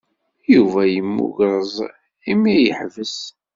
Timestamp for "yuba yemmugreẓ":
0.53-1.73